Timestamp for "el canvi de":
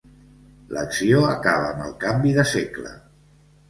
1.91-2.51